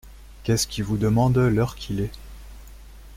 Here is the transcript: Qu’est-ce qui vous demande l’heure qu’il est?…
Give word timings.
Qu’est-ce 0.43 0.65
qui 0.65 0.81
vous 0.81 0.97
demande 0.97 1.37
l’heure 1.37 1.75
qu’il 1.75 1.99
est?… 1.99 2.09